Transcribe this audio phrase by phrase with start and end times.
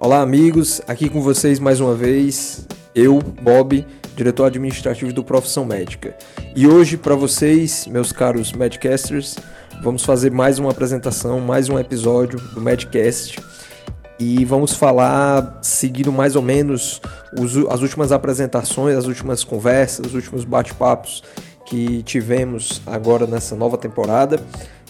[0.00, 3.84] Olá, amigos, aqui com vocês mais uma vez, eu, Bob,
[4.14, 6.16] diretor administrativo do Profissão Médica.
[6.54, 9.34] E hoje, para vocês, meus caros Medcasters,
[9.82, 13.40] vamos fazer mais uma apresentação, mais um episódio do Medcast.
[14.20, 17.00] E vamos falar, seguindo mais ou menos
[17.36, 21.24] os, as últimas apresentações, as últimas conversas, os últimos bate-papos
[21.66, 24.40] que tivemos agora nessa nova temporada.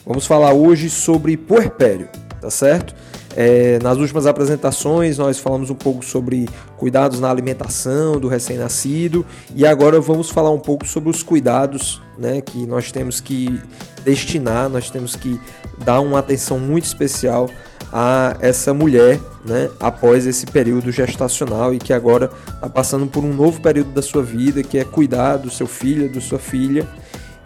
[0.05, 2.11] Vamos falar hoje sobre puerpério,
[2.43, 2.95] tá certo?
[3.37, 9.67] É, nas últimas apresentações, nós falamos um pouco sobre cuidados na alimentação do recém-nascido e
[9.67, 13.61] agora vamos falar um pouco sobre os cuidados né, que nós temos que
[14.05, 15.39] destinar, nós temos que
[15.85, 17.49] dar uma atenção muito especial
[17.93, 23.33] a essa mulher né, após esse período gestacional e que agora está passando por um
[23.33, 26.87] novo período da sua vida, que é cuidar do seu filho, da sua filha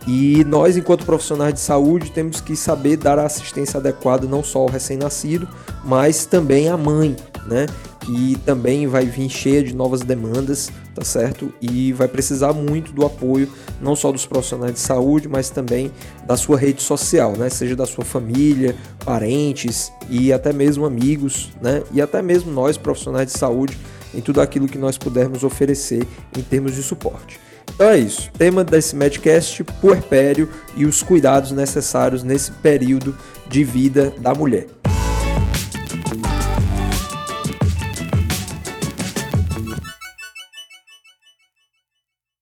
[0.06, 4.60] e nós, enquanto profissionais de saúde, temos que saber dar a assistência adequada não só
[4.60, 5.48] ao recém-nascido,
[5.84, 7.14] mas também à mãe,
[7.46, 7.66] né?
[8.00, 11.54] Que também vai vir cheia de novas demandas, tá certo?
[11.62, 13.48] E vai precisar muito do apoio,
[13.80, 15.92] não só dos profissionais de saúde, mas também
[16.26, 17.48] da sua rede social, né?
[17.48, 21.84] Seja da sua família, parentes e até mesmo amigos, né?
[21.92, 23.78] E até mesmo nós, profissionais de saúde,
[24.12, 26.04] em tudo aquilo que nós pudermos oferecer
[26.36, 27.38] em termos de suporte.
[27.74, 28.30] Então é isso.
[28.32, 33.16] Tema desse Medcast: puerpério e os cuidados necessários nesse período
[33.48, 34.66] de vida da mulher.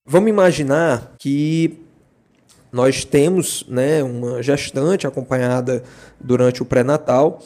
[0.04, 1.78] Vamos imaginar que
[2.72, 5.84] nós temos né, uma gestante acompanhada
[6.18, 7.40] durante o pré-natal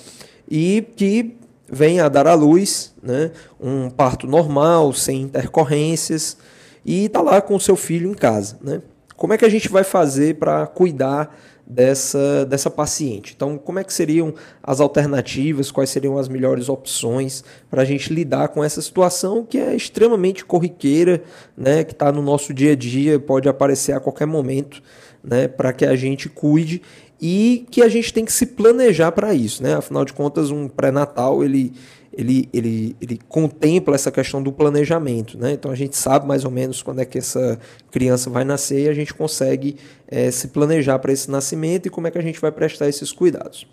[0.51, 1.37] e que
[1.69, 6.37] vem a dar à luz né, um parto normal, sem intercorrências
[6.85, 8.59] e está lá com o seu filho em casa.
[8.63, 8.83] Né?
[9.17, 11.37] Como é que a gente vai fazer para cuidar
[11.67, 13.33] dessa, dessa paciente?
[13.35, 18.13] Então, como é que seriam as alternativas, quais seriam as melhores opções para a gente
[18.13, 21.23] lidar com essa situação que é extremamente corriqueira,
[21.57, 21.85] né?
[21.85, 24.83] que está no nosso dia a dia, pode aparecer a qualquer momento,
[25.23, 25.49] né?
[25.49, 26.83] para que a gente cuide
[27.21, 29.63] e que a gente tem que se planejar para isso.
[29.63, 29.75] Né?
[29.75, 31.73] Afinal de contas, um pré-natal ele
[32.17, 35.39] ele, ele, ele contempla essa questão do planejamento.
[35.39, 35.53] Né?
[35.53, 37.59] Então a gente sabe mais ou menos quando é que essa
[37.91, 39.77] criança vai nascer e a gente consegue
[40.09, 43.13] é, se planejar para esse nascimento e como é que a gente vai prestar esses
[43.13, 43.67] cuidados.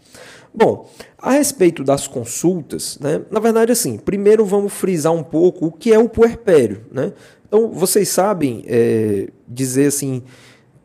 [0.53, 5.71] Bom, a respeito das consultas, né, na verdade, assim, primeiro vamos frisar um pouco o
[5.71, 6.85] que é o puerpério.
[6.91, 7.13] Né?
[7.47, 10.23] Então, vocês sabem é, dizer assim,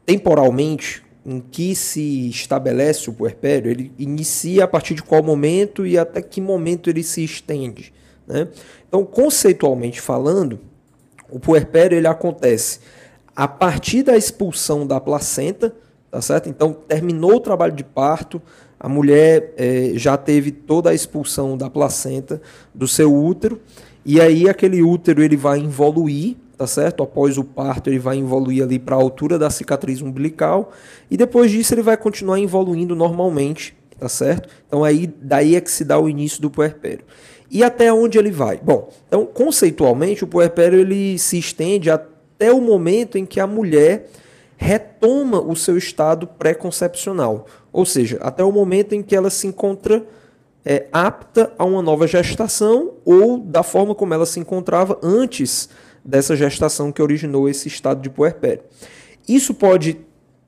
[0.05, 5.99] temporalmente, em que se estabelece o puerpério, ele inicia a partir de qual momento e
[5.99, 7.93] até que momento ele se estende.
[8.29, 8.47] Né?
[8.87, 10.61] Então, conceitualmente falando,
[11.29, 12.79] o puerpério ele acontece
[13.35, 15.75] a partir da expulsão da placenta,
[16.13, 16.49] tá certo?
[16.49, 18.41] Então, terminou o trabalho de parto,
[18.79, 22.41] a mulher é, já teve toda a expulsão da placenta
[22.73, 23.61] do seu útero,
[24.05, 27.03] e aí aquele útero ele vai evoluir tá certo?
[27.03, 30.73] Após o parto, ele vai evoluir ali para a altura da cicatriz umbilical
[31.11, 34.49] e depois disso ele vai continuar evoluindo normalmente, tá certo?
[34.67, 37.05] Então aí daí é que se dá o início do puerpério.
[37.51, 38.59] E até onde ele vai?
[38.63, 44.09] Bom, então conceitualmente o puerpério ele se estende até o momento em que a mulher
[44.57, 50.03] retoma o seu estado pré-concepcional, ou seja, até o momento em que ela se encontra
[50.65, 55.69] é, apta a uma nova gestação ou da forma como ela se encontrava antes
[56.07, 58.63] dessa gestação que originou esse estado de puerpério.
[59.29, 59.99] Isso pode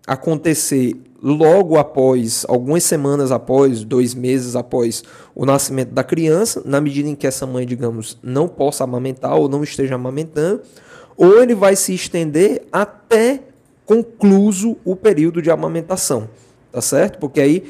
[0.06, 5.02] acontecer logo após, algumas semanas após, dois meses após
[5.34, 9.48] o nascimento da criança, na medida em que essa mãe, digamos, não possa amamentar ou
[9.48, 10.62] não esteja amamentando,
[11.16, 13.40] ou ele vai se estender até
[13.84, 16.28] concluso o período de amamentação,
[16.70, 17.18] tá certo?
[17.18, 17.64] Porque aí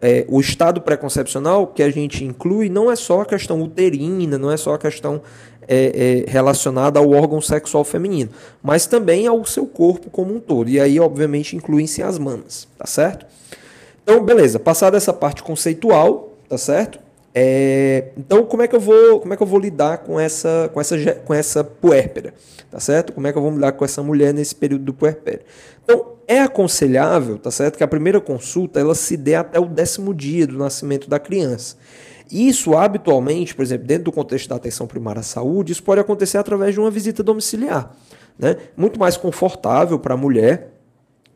[0.00, 4.50] é, o estado pré-concepcional que a gente inclui não é só a questão uterina, não
[4.50, 5.22] é só a questão
[5.68, 8.30] é, é, relacionada ao órgão sexual feminino,
[8.62, 10.70] mas também ao seu corpo como um todo.
[10.70, 13.26] E aí, obviamente, incluem-se as mamas, tá certo?
[14.02, 16.98] Então, beleza, passada essa parte conceitual, tá certo?
[17.34, 20.70] É, então, como é que eu vou, como é que eu vou lidar com essa,
[20.72, 22.32] com essa, com essa puérpera,
[22.70, 23.12] tá certo?
[23.12, 25.42] Como é que eu vou lidar com essa mulher nesse período do puerpério?
[25.84, 30.14] Então, é aconselhável, tá certo, que a primeira consulta ela se dê até o décimo
[30.14, 31.76] dia do nascimento da criança.
[32.30, 36.38] Isso, habitualmente, por exemplo, dentro do contexto da atenção primária à saúde, isso pode acontecer
[36.38, 37.94] através de uma visita domiciliar.
[38.38, 38.56] Né?
[38.76, 40.72] Muito mais confortável para a mulher,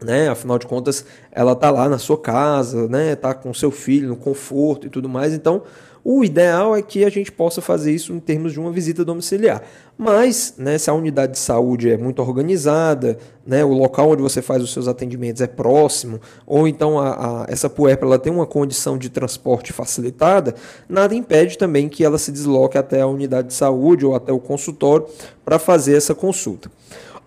[0.04, 0.28] né?
[0.28, 3.14] Afinal de contas, ela está lá na sua casa, né?
[3.14, 5.32] Tá com seu filho no conforto e tudo mais.
[5.32, 5.62] Então,
[6.04, 9.62] o ideal é que a gente possa fazer isso em termos de uma visita domiciliar.
[9.96, 14.42] Mas, né, se a unidade de saúde é muito organizada, né, o local onde você
[14.42, 18.46] faz os seus atendimentos é próximo, ou então a, a, essa puerpa ela tem uma
[18.46, 20.56] condição de transporte facilitada,
[20.88, 24.40] nada impede também que ela se desloque até a unidade de saúde ou até o
[24.40, 25.06] consultório
[25.44, 26.68] para fazer essa consulta.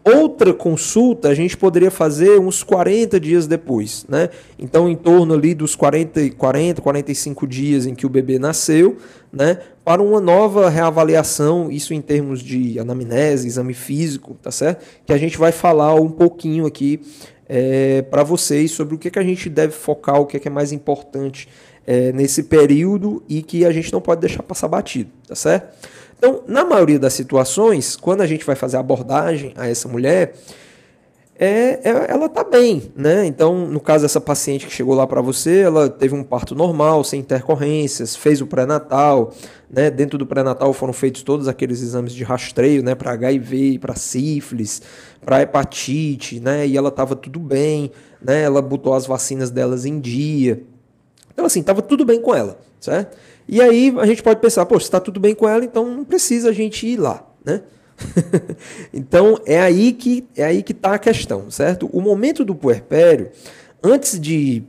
[0.05, 4.29] Outra consulta a gente poderia fazer uns 40 dias depois, né?
[4.59, 8.97] Então, em torno ali dos 40, 40, 45 dias em que o bebê nasceu,
[9.33, 9.57] né?
[9.83, 14.85] Para uma nova reavaliação, isso em termos de anamnese, exame físico, tá certo?
[15.07, 17.01] Que a gente vai falar um pouquinho aqui
[17.49, 20.51] é, para vocês sobre o que, que a gente deve focar, o que, que é
[20.51, 21.47] mais importante
[21.87, 25.94] é, nesse período e que a gente não pode deixar passar batido, tá certo?
[26.17, 30.33] Então, na maioria das situações, quando a gente vai fazer abordagem a essa mulher,
[31.37, 33.25] é, é, ela está bem, né?
[33.25, 37.03] Então, no caso dessa paciente que chegou lá para você, ela teve um parto normal,
[37.03, 39.33] sem intercorrências, fez o pré-natal,
[39.69, 39.91] né?
[39.91, 42.95] Dentro do pré-natal foram feitos todos aqueles exames de rastreio, né?
[42.95, 44.81] Para HIV, para sífilis,
[45.25, 46.65] para hepatite, né?
[46.65, 47.91] E ela estava tudo bem,
[48.21, 48.41] né?
[48.41, 50.63] Ela botou as vacinas delas em dia.
[51.33, 53.17] Então, assim, estava tudo bem com ela, certo?
[53.47, 56.03] E aí a gente pode pensar, pô, se está tudo bem com ela, então não
[56.03, 57.61] precisa a gente ir lá, né?
[58.93, 61.89] então é aí que é aí que está a questão, certo?
[61.93, 63.29] O momento do puerpério,
[63.83, 64.63] antes de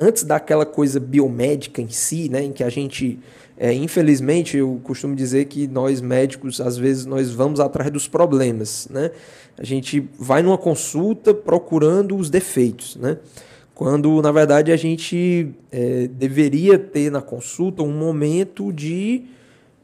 [0.00, 3.20] antes daquela coisa biomédica em si, né, em que a gente
[3.56, 8.88] é, infelizmente eu costumo dizer que nós médicos às vezes nós vamos atrás dos problemas,
[8.90, 9.10] né?
[9.56, 13.18] A gente vai numa consulta procurando os defeitos, né?
[13.78, 19.22] Quando na verdade a gente é, deveria ter na consulta um momento de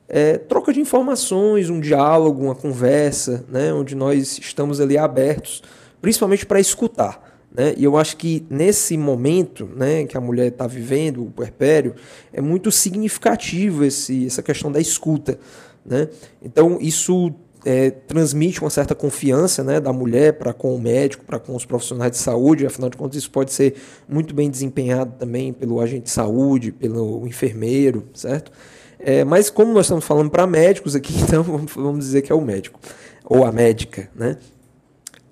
[0.08, 5.62] é, troca de informações, um diálogo, uma conversa, né, onde nós estamos ali abertos,
[6.02, 7.38] principalmente para escutar.
[7.56, 7.72] Né?
[7.76, 11.94] E eu acho que nesse momento né, que a mulher está vivendo, o puerpério,
[12.32, 15.38] é muito significativo esse, essa questão da escuta.
[15.86, 16.08] Né?
[16.42, 17.32] Então, isso
[17.64, 21.64] é, transmite uma certa confiança né, da mulher para com o médico, para com os
[21.64, 23.74] profissionais de saúde, afinal de contas, isso pode ser
[24.08, 28.52] muito bem desempenhado também pelo agente de saúde, pelo enfermeiro, certo?
[28.98, 32.40] É, mas como nós estamos falando para médicos aqui, então vamos dizer que é o
[32.40, 32.78] médico,
[33.24, 34.36] ou a médica, né?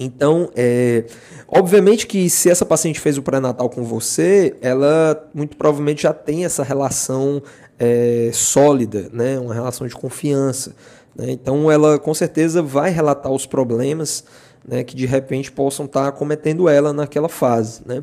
[0.04, 1.04] Então, é,
[1.46, 6.44] obviamente que se essa paciente fez o pré-natal com você, ela muito provavelmente já tem
[6.44, 7.40] essa relação
[7.78, 9.38] é, sólida, né?
[9.38, 10.74] uma relação de confiança.
[11.14, 11.30] Né?
[11.30, 14.24] Então, ela com certeza vai relatar os problemas
[14.66, 17.82] né, que de repente possam estar acometendo ela naquela fase.
[17.84, 18.02] Né?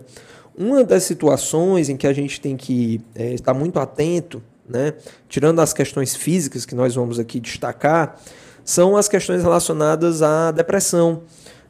[0.58, 4.94] Uma das situações em que a gente tem que é, estar muito atento, né,
[5.28, 8.20] tirando as questões físicas que nós vamos aqui destacar,
[8.64, 11.24] são as questões relacionadas à depressão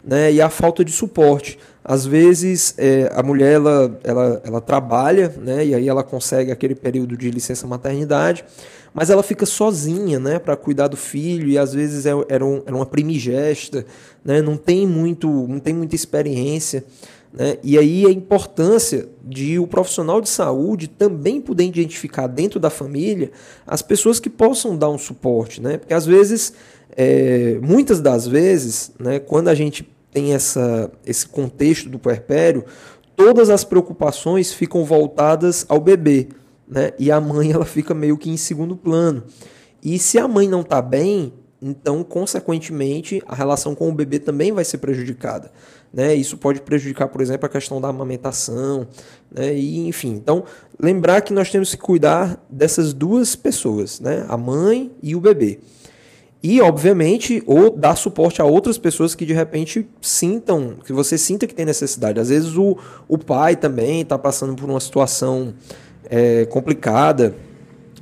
[0.04, 1.58] né, e à falta de suporte.
[1.84, 6.76] Às vezes é, a mulher ela, ela, ela trabalha né, e aí ela consegue aquele
[6.76, 8.44] período de licença maternidade,
[8.94, 12.62] mas ela fica sozinha, né, para cuidar do filho e às vezes é, era, um,
[12.66, 13.86] era uma primigesta,
[14.24, 16.84] né, não tem muito, não tem muita experiência,
[17.32, 22.70] né, e aí a importância de o profissional de saúde também poder identificar dentro da
[22.70, 23.32] família
[23.66, 26.54] as pessoas que possam dar um suporte, né, porque às vezes,
[26.96, 32.66] é, muitas das vezes, né, quando a gente tem essa, esse contexto do puerpério,
[33.16, 36.30] todas as preocupações ficam voltadas ao bebê
[36.70, 36.94] né?
[37.00, 39.24] E a mãe ela fica meio que em segundo plano.
[39.82, 44.52] E se a mãe não está bem, então consequentemente a relação com o bebê também
[44.52, 45.52] vai ser prejudicada.
[45.92, 46.14] Né?
[46.14, 48.88] Isso pode prejudicar, por exemplo, a questão da amamentação,
[49.32, 49.56] né?
[49.56, 50.44] E enfim, então
[50.80, 54.24] lembrar que nós temos que cuidar dessas duas pessoas, né?
[54.30, 55.60] A mãe e o bebê.
[56.42, 61.46] E, obviamente, ou dar suporte a outras pessoas que de repente sintam, que você sinta
[61.46, 62.18] que tem necessidade.
[62.18, 62.78] Às vezes o,
[63.10, 65.54] o pai também está passando por uma situação
[66.10, 67.36] é, complicada,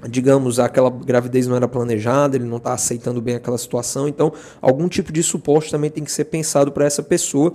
[0.07, 4.87] digamos, aquela gravidez não era planejada, ele não está aceitando bem aquela situação, então algum
[4.87, 7.51] tipo de suporte também tem que ser pensado para essa pessoa,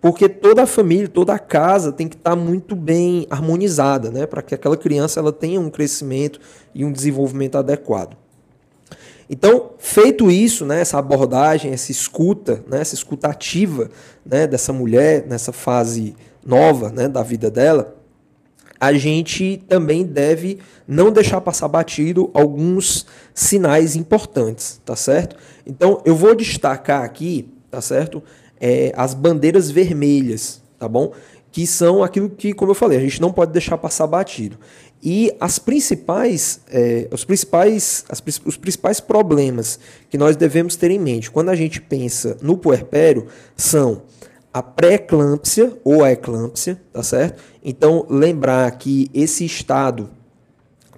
[0.00, 4.26] porque toda a família, toda a casa tem que estar tá muito bem harmonizada, né,
[4.26, 6.40] para que aquela criança ela tenha um crescimento
[6.74, 8.21] e um desenvolvimento adequado.
[9.32, 13.90] Então, feito isso, né, essa abordagem, essa escuta, né, essa escuta ativa
[14.26, 17.96] né, dessa mulher nessa fase nova né, da vida dela,
[18.78, 25.34] a gente também deve não deixar passar batido alguns sinais importantes, tá certo?
[25.64, 28.22] Então eu vou destacar aqui, tá certo?
[28.60, 31.12] É, as bandeiras vermelhas, tá bom?
[31.50, 34.58] Que são aquilo que, como eu falei, a gente não pode deixar passar batido.
[35.02, 40.98] E as principais, é, os, principais, as, os principais problemas que nós devemos ter em
[40.98, 44.02] mente quando a gente pensa no puerpério são
[44.54, 47.42] a pré-eclâmpsia ou a eclâmpsia, tá certo?
[47.64, 50.08] Então, lembrar que esse estado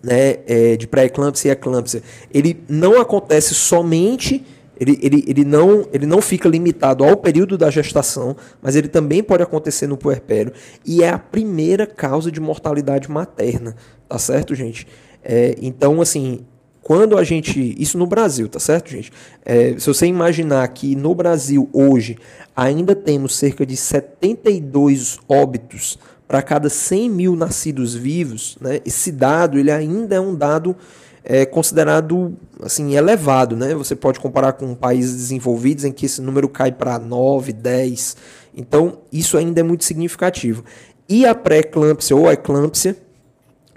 [0.03, 4.45] né, é, de pré-eclâmpsia e eclâmpsia, ele não acontece somente,
[4.79, 9.23] ele, ele, ele, não, ele não fica limitado ao período da gestação, mas ele também
[9.23, 10.53] pode acontecer no puerpério
[10.85, 13.77] e é a primeira causa de mortalidade materna,
[14.09, 14.87] tá certo, gente?
[15.23, 16.45] É, então, assim,
[16.85, 17.75] quando a gente.
[17.79, 19.11] Isso no Brasil, tá certo, gente?
[19.45, 22.19] É, se você imaginar que no Brasil hoje
[22.55, 29.59] ainda temos cerca de 72 óbitos para cada 100 mil nascidos vivos, né, esse dado
[29.59, 30.77] ele ainda é um dado
[31.25, 33.57] é, considerado assim elevado.
[33.57, 33.75] Né?
[33.75, 38.17] Você pode comparar com países desenvolvidos em que esse número cai para 9, 10.
[38.55, 40.65] Então, isso ainda é muito significativo.
[41.09, 42.97] E a pré-eclâmpsia ou a eclâmpsia,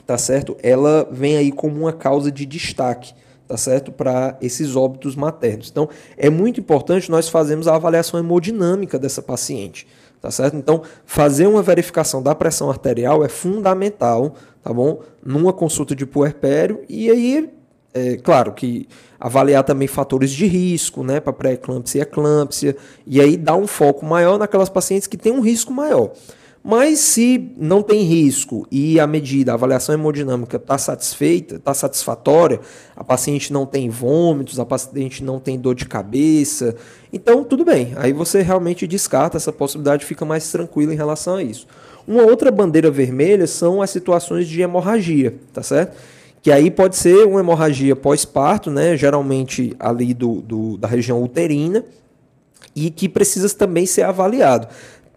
[0.05, 0.55] tá certo?
[0.61, 3.13] Ela vem aí como uma causa de destaque,
[3.47, 3.91] tá certo?
[3.91, 5.69] Para esses óbitos maternos.
[5.69, 9.87] Então, é muito importante nós fazermos a avaliação hemodinâmica dessa paciente.
[10.21, 10.57] Tá certo?
[10.57, 15.01] Então, fazer uma verificação da pressão arterial é fundamental, tá bom?
[15.23, 17.49] Numa consulta de puerpério e aí,
[17.93, 18.87] é, claro que
[19.19, 24.05] avaliar também fatores de risco, né, para pré-eclâmpsia e eclâmpsia, e aí dar um foco
[24.05, 26.11] maior naquelas pacientes que têm um risco maior.
[26.69, 32.59] Mas se não tem risco e a medida, a avaliação hemodinâmica está satisfeita, está satisfatória,
[32.93, 36.75] a paciente não tem vômitos, a paciente não tem dor de cabeça,
[37.13, 37.93] então tudo bem.
[37.95, 41.65] Aí você realmente descarta essa possibilidade, fica mais tranquilo em relação a isso.
[42.05, 45.95] Uma outra bandeira vermelha são as situações de hemorragia, tá certo?
[46.41, 48.97] Que aí pode ser uma hemorragia pós-parto, né?
[48.97, 51.85] Geralmente ali do, do, da região uterina,
[52.75, 54.67] e que precisa também ser avaliado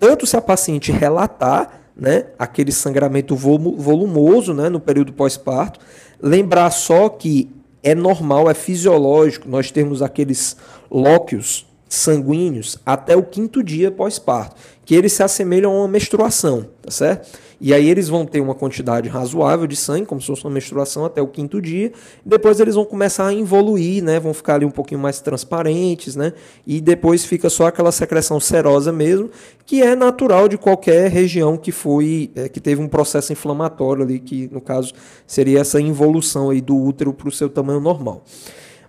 [0.00, 5.78] tanto se a paciente relatar né, aquele sangramento volumoso né, no período pós-parto,
[6.21, 7.50] lembrar só que
[7.83, 10.57] é normal, é fisiológico nós termos aqueles
[10.90, 16.90] lóquios sanguíneos até o quinto dia pós-parto, que eles se assemelham a uma menstruação, tá
[16.90, 17.38] certo?
[17.60, 21.04] E aí eles vão ter uma quantidade razoável de sangue, como se fosse uma menstruação
[21.04, 21.92] até o quinto dia.
[22.24, 24.18] depois eles vão começar a evoluir, né?
[24.18, 26.32] Vão ficar ali um pouquinho mais transparentes, né?
[26.66, 29.30] E depois fica só aquela secreção serosa mesmo,
[29.66, 34.18] que é natural de qualquer região que foi, é, que teve um processo inflamatório ali,
[34.18, 34.94] que no caso
[35.26, 38.24] seria essa involução aí do útero para o seu tamanho normal.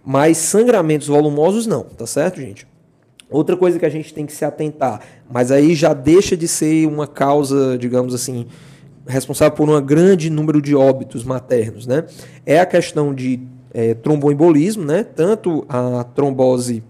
[0.03, 2.65] Mas sangramentos volumosos não, tá certo, gente?
[3.31, 5.00] Outra coisa que a gente tem que se atentar,
[5.31, 8.45] mas aí já deixa de ser uma causa, digamos assim,
[9.07, 12.05] responsável por um grande número de óbitos maternos, né?
[12.45, 13.39] É a questão de
[13.73, 15.03] é, tromboembolismo, né?
[15.03, 16.83] Tanto a trombose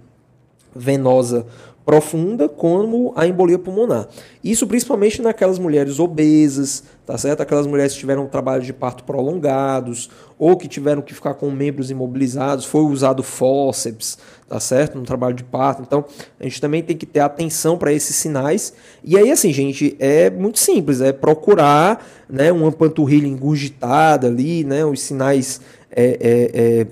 [0.75, 1.45] venosa
[1.85, 4.07] profunda como a embolia pulmonar.
[4.43, 7.41] Isso principalmente naquelas mulheres obesas, tá certo?
[7.41, 11.91] Aquelas mulheres que tiveram trabalho de parto prolongados ou que tiveram que ficar com membros
[11.91, 14.97] imobilizados, foi usado fórceps, tá certo?
[14.97, 15.81] No trabalho de parto.
[15.81, 16.05] Então,
[16.39, 18.73] a gente também tem que ter atenção para esses sinais.
[19.03, 24.85] E aí assim, gente, é muito simples, é procurar, né, uma panturrilha engurgitada ali, né,
[24.85, 25.59] os sinais
[25.91, 26.87] é, é, é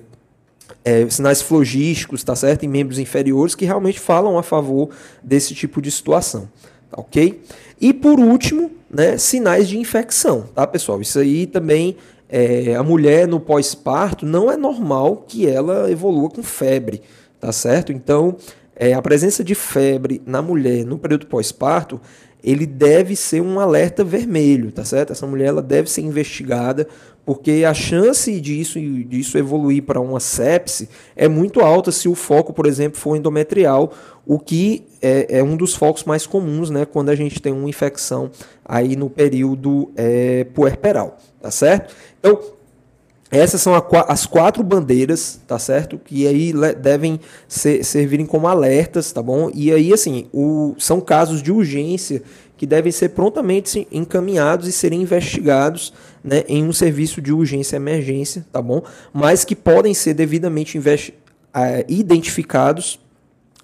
[0.83, 2.63] é, sinais flogísticos, tá certo?
[2.65, 4.89] Em membros inferiores que realmente falam a favor
[5.23, 6.49] desse tipo de situação,
[6.89, 7.41] tá ok?
[7.79, 11.01] E por último, né, sinais de infecção, tá, pessoal?
[11.01, 11.95] Isso aí também
[12.27, 17.01] é, a mulher no pós-parto não é normal que ela evolua com febre,
[17.39, 17.91] tá certo?
[17.91, 18.37] Então,
[18.75, 21.99] é, a presença de febre na mulher no período pós-parto
[22.43, 25.11] ele deve ser um alerta vermelho, tá certo?
[25.11, 26.87] Essa mulher ela deve ser investigada
[27.25, 32.51] porque a chance disso, disso evoluir para uma sepse é muito alta se o foco,
[32.51, 33.93] por exemplo, for endometrial,
[34.25, 37.69] o que é, é um dos focos mais comuns, né, quando a gente tem uma
[37.69, 38.31] infecção
[38.65, 41.93] aí no período é, puerperal, tá certo?
[42.19, 42.39] Então,
[43.31, 43.73] essas são
[44.07, 45.99] as quatro bandeiras, tá certo?
[45.99, 49.51] Que aí devem ser, servirem como alertas, tá bom?
[49.53, 52.23] E aí, assim, o, são casos de urgência
[52.57, 58.45] que devem ser prontamente encaminhados e serem investigados né, em um serviço de urgência emergência,
[58.51, 58.83] tá bom?
[59.13, 60.81] Mas que podem ser devidamente uh,
[61.87, 62.99] identificados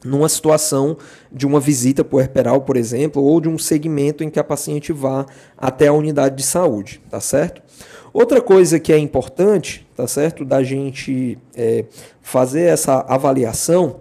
[0.04, 0.98] numa situação
[1.32, 5.26] de uma visita puerperal, por exemplo, ou de um segmento em que a paciente vá
[5.58, 7.62] até a unidade de saúde, tá certo?
[8.14, 11.86] Outra coisa que é importante, tá certo, da gente é,
[12.22, 14.00] fazer essa avaliação,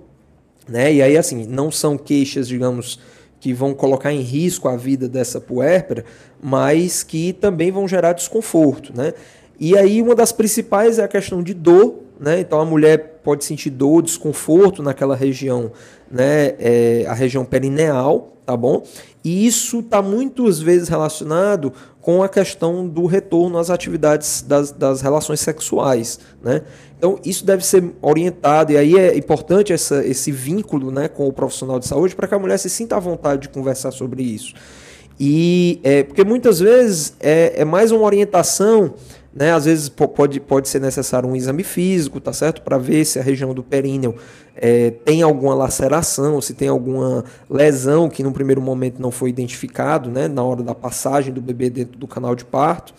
[0.68, 0.92] né?
[0.92, 3.00] E aí assim, não são queixas, digamos,
[3.44, 6.02] que vão colocar em risco a vida dessa puérpera,
[6.42, 9.12] mas que também vão gerar desconforto, né?
[9.60, 12.40] E aí uma das principais é a questão de dor, né?
[12.40, 15.70] Então a mulher pode sentir dor, desconforto naquela região,
[16.10, 16.54] né?
[16.58, 18.82] É, a região perineal, tá bom?
[19.22, 21.70] E isso está muitas vezes relacionado
[22.04, 26.60] com a questão do retorno às atividades das, das relações sexuais, né?
[26.98, 31.32] Então isso deve ser orientado e aí é importante essa, esse vínculo, né, com o
[31.32, 34.52] profissional de saúde para que a mulher se sinta à vontade de conversar sobre isso.
[35.18, 38.92] E é, porque muitas vezes é, é mais uma orientação
[39.34, 39.52] né?
[39.52, 42.62] Às vezes pode, pode ser necessário um exame físico, tá certo?
[42.62, 44.14] Para ver se a região do períneo
[44.54, 50.08] é, tem alguma laceração, se tem alguma lesão que no primeiro momento não foi identificado,
[50.08, 50.28] né?
[50.28, 52.94] Na hora da passagem do bebê dentro do canal de parto.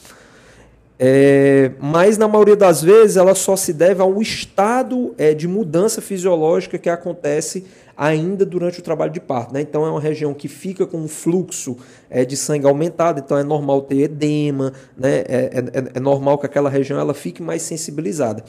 [0.97, 5.45] É, mas na maioria das vezes ela só se deve a um estado é, de
[5.45, 7.65] mudança fisiológica que acontece
[7.97, 9.53] ainda durante o trabalho de parto.
[9.53, 9.61] Né?
[9.61, 11.77] Então é uma região que fica com um fluxo
[12.09, 15.19] é, de sangue aumentado, então é normal ter edema, né?
[15.27, 18.43] é, é, é normal que aquela região ela fique mais sensibilizada.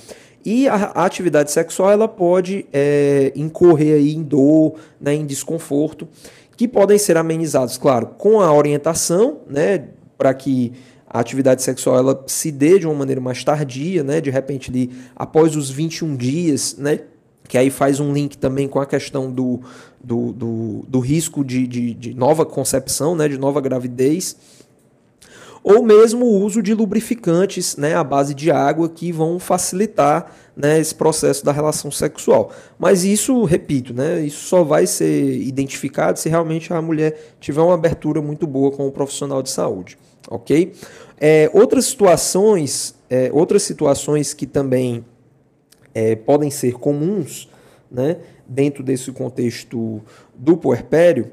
[0.45, 6.07] E a, a atividade sexual ela pode é, incorrer aí em dor, né, em desconforto,
[6.57, 10.73] que podem ser amenizados, claro, com a orientação, né, para que
[11.09, 14.93] a atividade sexual ela se dê de uma maneira mais tardia, né, de repente ali,
[15.17, 17.01] após os 21 dias, né,
[17.49, 19.61] que aí faz um link também com a questão do,
[20.03, 24.37] do, do, do risco de, de, de, nova concepção, né, de nova gravidez,
[25.63, 30.79] ou mesmo o uso de lubrificantes né, à base de água que vão facilitar né,
[30.79, 32.53] esse processo da relação sexual.
[32.79, 37.75] Mas isso, repito, né, isso só vai ser identificado se realmente a mulher tiver uma
[37.75, 39.99] abertura muito boa com o profissional de saúde.
[40.31, 40.73] Ok?
[41.21, 45.05] É, outras situações, é, outras situações que também
[45.97, 47.49] é, podem ser comuns
[47.91, 50.03] né, dentro desse contexto
[50.35, 51.31] do puerpério,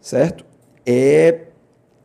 [0.00, 0.42] certo?
[0.86, 1.40] É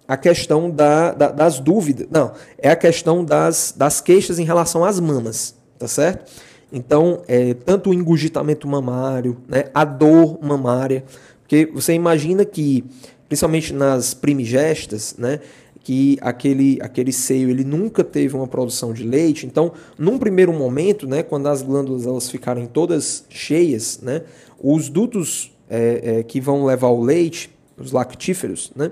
[0.05, 4.83] a questão da, da, das dúvidas, não, é a questão das, das queixas em relação
[4.83, 6.29] às mamas, tá certo?
[6.69, 11.05] Então, é, tanto o engurgitamento mamário, né, a dor mamária,
[11.39, 12.83] porque você imagina que,
[13.29, 15.39] principalmente nas primigestas, né,
[15.83, 19.45] que aquele, aquele seio ele nunca teve uma produção de leite.
[19.45, 24.21] Então, num primeiro momento, né, quando as glândulas elas ficarem todas cheias, né,
[24.61, 28.91] os dutos é, é, que vão levar o leite, os lactíferos, né,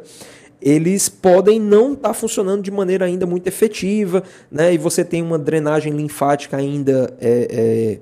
[0.62, 5.22] eles podem não estar tá funcionando de maneira ainda muito efetiva, né, e você tem
[5.22, 8.00] uma drenagem linfática ainda é,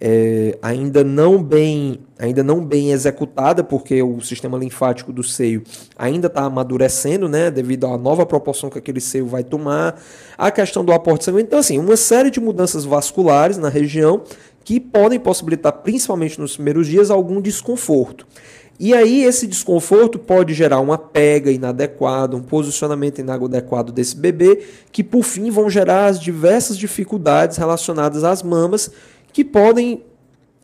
[0.00, 5.62] é ainda não bem ainda não bem executada porque o sistema linfático do seio
[5.96, 10.00] ainda está amadurecendo né devido à nova proporção que aquele seio vai tomar
[10.36, 11.46] a questão do aporte sanguíneo.
[11.46, 14.22] Então assim uma série de mudanças vasculares na região
[14.64, 18.26] que podem possibilitar principalmente nos primeiros dias algum desconforto.
[18.80, 25.02] E aí esse desconforto pode gerar uma pega inadequada, um posicionamento inadequado desse bebê, que
[25.02, 28.88] por fim vão gerar as diversas dificuldades relacionadas às mamas
[29.32, 30.02] que podem,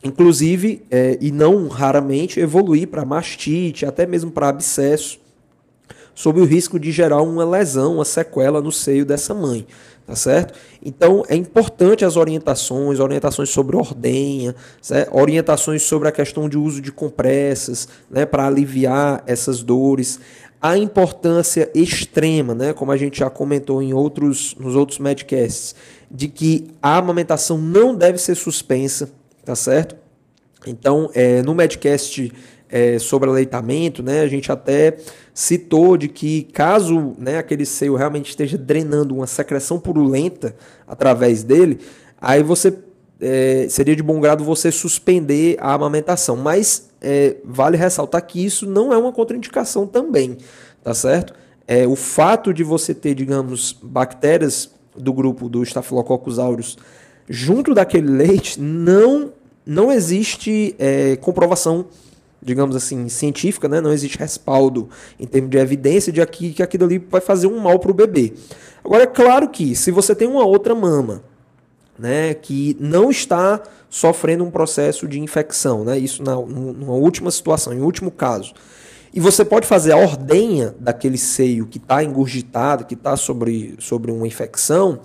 [0.03, 5.19] inclusive, é, e não raramente, evoluir para mastite, até mesmo para abscesso,
[6.13, 9.67] sob o risco de gerar uma lesão, uma sequela no seio dessa mãe.
[10.05, 10.53] Tá certo?
[10.83, 15.17] Então é importante as orientações, orientações sobre ordenha, certo?
[15.17, 20.19] orientações sobre a questão de uso de compressas, né, para aliviar essas dores
[20.67, 25.75] a importância extrema, né, como a gente já comentou em outros, nos outros medcasts,
[26.09, 29.11] de que a amamentação não deve ser suspensa,
[29.45, 29.95] tá certo?
[30.65, 32.33] Então, é, no Medcast
[32.67, 34.97] é, sobre aleitamento, né, a gente até
[35.35, 40.55] citou de que caso né, aquele seio realmente esteja drenando uma secreção purulenta
[40.87, 41.77] através dele,
[42.19, 42.75] aí você
[43.21, 46.35] é, seria de bom grado você suspender a amamentação.
[46.35, 50.37] Mas é, vale ressaltar que isso não é uma contraindicação também,
[50.83, 51.35] tá certo?
[51.67, 56.77] É, o fato de você ter, digamos, bactérias do grupo do Staphylococcus aureus
[57.29, 59.31] junto daquele leite, não,
[59.63, 61.85] não existe é, comprovação,
[62.41, 63.79] digamos assim, científica, né?
[63.79, 64.89] não existe respaldo
[65.19, 67.93] em termos de evidência de que, que aquilo ali vai fazer um mal para o
[67.93, 68.33] bebê.
[68.83, 71.23] Agora, é claro que se você tem uma outra mama,
[71.97, 77.73] né, que não está sofrendo um processo de infecção, né, isso na, numa última situação,
[77.73, 78.53] em último caso,
[79.13, 84.11] e você pode fazer a ordenha daquele seio que está engurgitado, que está sobre, sobre
[84.11, 84.99] uma infecção,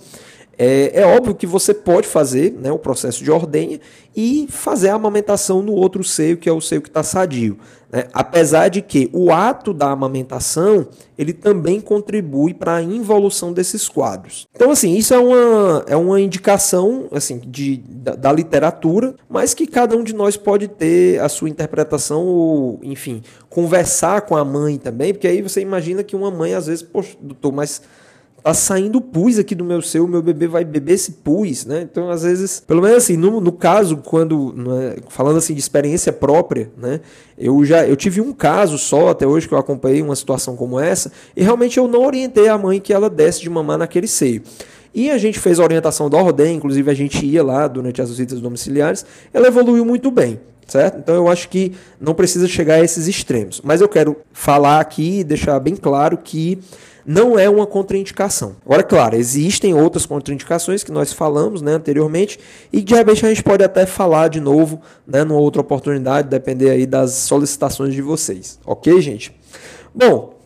[0.63, 3.79] É, é, óbvio que você pode fazer né, o processo de ordenha
[4.15, 7.57] e fazer a amamentação no outro seio, que é o seio que está sadio.
[7.91, 8.03] Né?
[8.13, 14.47] Apesar de que o ato da amamentação ele também contribui para a involução desses quadros.
[14.53, 19.65] Então, assim, isso é uma, é uma indicação assim, de, da, da literatura, mas que
[19.65, 24.77] cada um de nós pode ter a sua interpretação ou, enfim, conversar com a mãe
[24.77, 27.81] também, porque aí você imagina que uma mãe, às vezes, poxa, doutor, mas
[28.43, 31.81] tá saindo pus aqui do meu seu, meu bebê vai beber esse pus, né?
[31.81, 36.11] Então, às vezes, pelo menos assim, no, no caso, quando, é, falando assim de experiência
[36.11, 37.01] própria, né?
[37.37, 40.79] Eu já eu tive um caso só até hoje que eu acompanhei uma situação como
[40.79, 44.41] essa, e realmente eu não orientei a mãe que ela desse de mamar naquele seio.
[44.93, 48.09] E a gente fez a orientação da ordem, inclusive a gente ia lá durante as
[48.09, 50.39] visitas domiciliares, ela evoluiu muito bem.
[50.67, 50.99] Certo?
[50.99, 53.59] Então eu acho que não precisa chegar a esses extremos.
[53.61, 56.59] Mas eu quero falar aqui e deixar bem claro que
[57.05, 58.55] não é uma contraindicação.
[58.65, 62.39] Agora, claro, existem outras contraindicações que nós falamos né, anteriormente
[62.71, 66.69] e de repente a gente pode até falar de novo né, numa outra oportunidade, depender
[66.69, 68.59] aí das solicitações de vocês.
[68.65, 69.35] Ok, gente?
[69.93, 70.41] Bom,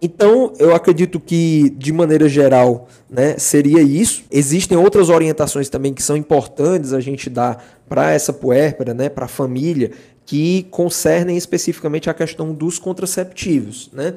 [0.00, 4.22] então, eu acredito que, de maneira geral, né, seria isso.
[4.30, 9.24] Existem outras orientações também que são importantes a gente dar para essa puérpera, né, para
[9.24, 9.90] a família,
[10.24, 13.90] que concernem especificamente a questão dos contraceptivos.
[13.92, 14.14] Né?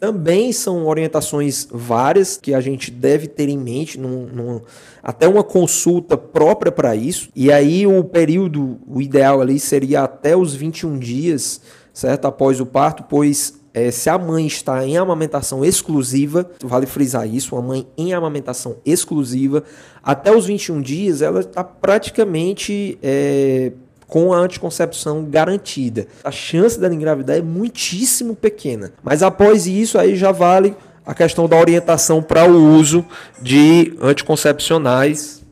[0.00, 4.60] Também são orientações várias que a gente deve ter em mente, num, num,
[5.02, 7.30] até uma consulta própria para isso.
[7.34, 11.60] E aí o período, o ideal ali seria até os 21 dias,
[11.92, 12.26] certo?
[12.26, 17.54] Após o parto, pois é, se a mãe está em amamentação exclusiva, vale frisar isso,
[17.54, 19.62] uma mãe em amamentação exclusiva,
[20.02, 23.72] até os 21 dias ela está praticamente é,
[24.08, 26.06] com a anticoncepção garantida.
[26.24, 28.92] A chance dela engravidar é muitíssimo pequena.
[29.02, 30.74] Mas após isso, aí já vale
[31.06, 33.04] a questão da orientação para o uso
[33.40, 35.44] de anticoncepcionais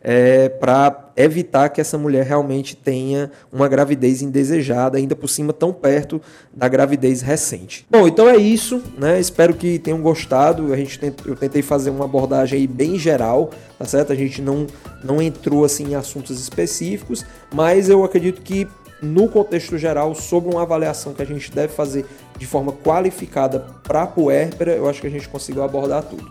[0.00, 5.72] é, para evitar que essa mulher realmente tenha uma gravidez indesejada, ainda por cima tão
[5.72, 6.20] perto
[6.52, 7.86] da gravidez recente.
[7.90, 9.18] Bom, então é isso, né?
[9.18, 10.72] Espero que tenham gostado.
[10.72, 14.12] A gente tent, eu tentei fazer uma abordagem aí bem geral, tá certo?
[14.12, 14.66] A gente não
[15.02, 18.66] não entrou assim em assuntos específicos, mas eu acredito que
[19.00, 22.06] no contexto geral, sobre uma avaliação que a gente deve fazer
[22.38, 26.30] de forma qualificada para a puérpera, eu acho que a gente conseguiu abordar tudo.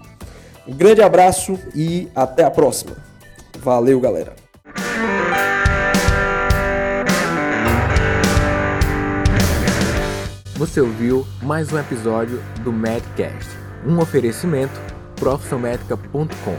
[0.68, 2.96] Um grande abraço e até a próxima.
[3.60, 4.45] Valeu, galera!
[10.58, 13.50] Você ouviu mais um episódio do Medcast,
[13.86, 14.80] um oferecimento
[15.18, 16.58] profissionmedica.com.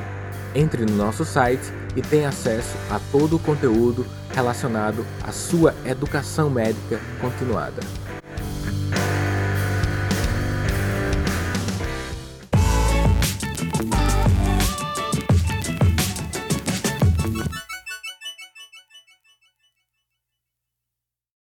[0.54, 4.04] Entre no nosso site e tenha acesso a todo o conteúdo
[4.34, 7.80] relacionado à sua educação médica continuada.